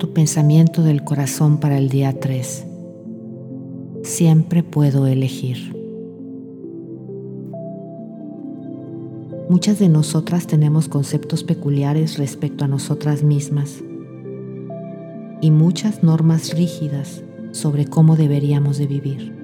[0.00, 2.64] tu pensamiento del corazón para el día 3.
[4.02, 5.76] Siempre puedo elegir.
[9.50, 13.82] Muchas de nosotras tenemos conceptos peculiares respecto a nosotras mismas
[15.42, 17.22] y muchas normas rígidas
[17.52, 19.36] sobre cómo deberíamos de vivir.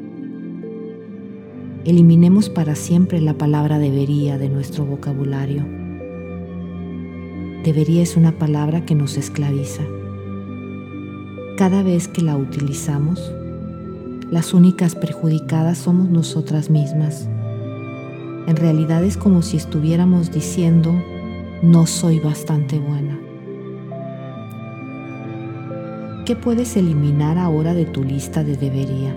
[1.84, 5.66] Eliminemos para siempre la palabra debería de nuestro vocabulario.
[7.62, 9.82] Debería es una palabra que nos esclaviza.
[11.56, 13.33] Cada vez que la utilizamos,
[14.30, 17.30] las únicas perjudicadas somos nosotras mismas.
[18.47, 20.92] En realidad es como si estuviéramos diciendo,
[21.62, 23.19] no soy bastante buena.
[26.27, 29.16] ¿Qué puedes eliminar ahora de tu lista de debería?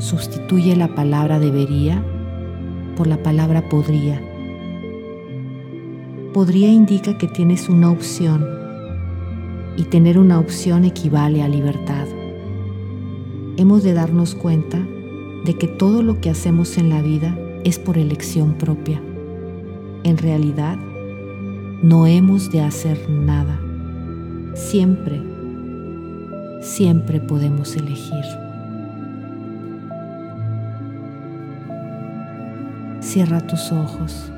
[0.00, 2.02] Sustituye la palabra debería
[2.96, 4.20] por la palabra podría.
[6.32, 8.63] Podría indica que tienes una opción
[9.76, 12.06] y tener una opción equivale a libertad.
[13.56, 14.78] Hemos de darnos cuenta
[15.44, 19.00] de que todo lo que hacemos en la vida es por elección propia.
[20.02, 20.78] En realidad,
[21.82, 23.60] no hemos de hacer nada.
[24.54, 25.22] Siempre,
[26.60, 28.24] siempre podemos elegir.
[33.00, 34.30] Cierra tus ojos.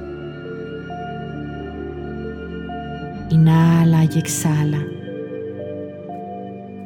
[3.31, 4.96] Inhala y exhala.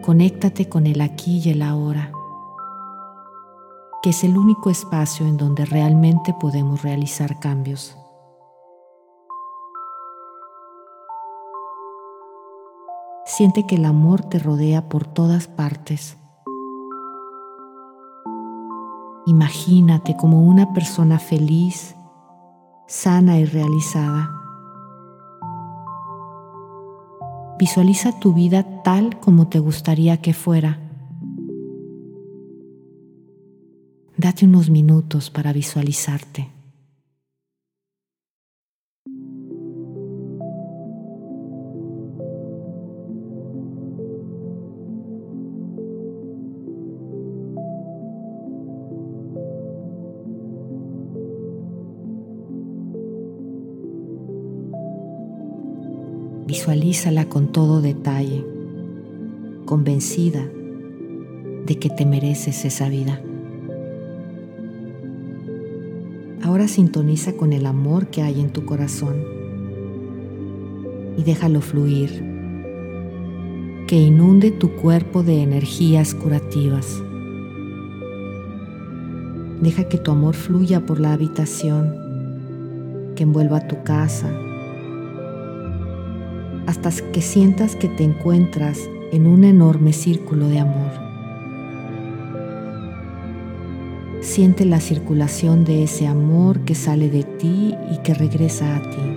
[0.02, 2.10] Conéctate con el aquí y el ahora,
[4.02, 7.98] que es el único espacio en donde realmente podemos realizar cambios.
[13.26, 16.16] Siente que el amor te rodea por todas partes.
[19.26, 21.94] Imagínate como una persona feliz,
[22.86, 24.39] sana y realizada.
[27.60, 30.78] Visualiza tu vida tal como te gustaría que fuera.
[34.16, 36.48] Date unos minutos para visualizarte.
[56.46, 58.44] Visualízala con todo detalle,
[59.64, 60.48] convencida
[61.66, 63.20] de que te mereces esa vida.
[66.42, 69.24] Ahora sintoniza con el amor que hay en tu corazón
[71.16, 72.24] y déjalo fluir,
[73.86, 77.02] que inunde tu cuerpo de energías curativas.
[79.60, 81.94] Deja que tu amor fluya por la habitación,
[83.14, 84.32] que envuelva tu casa,
[86.70, 90.92] hasta que sientas que te encuentras en un enorme círculo de amor.
[94.20, 99.16] Siente la circulación de ese amor que sale de ti y que regresa a ti.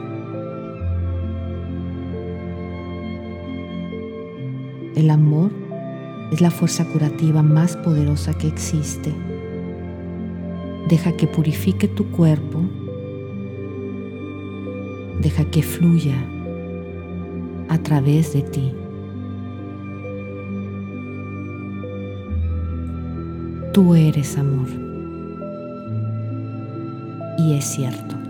[4.95, 5.51] El amor
[6.31, 9.13] es la fuerza curativa más poderosa que existe.
[10.89, 12.61] Deja que purifique tu cuerpo.
[15.21, 16.32] Deja que fluya
[17.73, 18.71] a través de ti.
[23.73, 24.67] Tú eres amor.
[27.39, 28.22] Y es cierto.